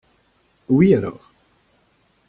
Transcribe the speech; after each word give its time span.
Oui 0.67 0.95
alors. 0.95 1.31